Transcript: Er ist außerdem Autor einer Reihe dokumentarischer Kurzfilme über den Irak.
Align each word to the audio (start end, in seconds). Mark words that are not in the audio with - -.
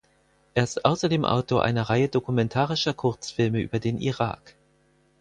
Er 0.55 0.63
ist 0.63 0.83
außerdem 0.83 1.25
Autor 1.25 1.61
einer 1.61 1.83
Reihe 1.91 2.09
dokumentarischer 2.09 2.95
Kurzfilme 2.95 3.61
über 3.61 3.77
den 3.77 3.99
Irak. 3.99 4.55